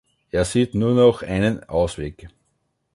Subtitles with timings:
[0.31, 2.27] Er sieht nur noch einen Ausweg.